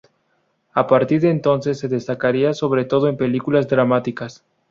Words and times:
A 0.73 0.87
partir 0.87 1.21
de 1.21 1.29
entonces 1.29 1.77
se 1.77 1.87
destacaría 1.87 2.55
sobre 2.55 2.85
todo 2.85 3.07
en 3.07 3.17
películas 3.17 3.67
dramáticas. 3.67 4.43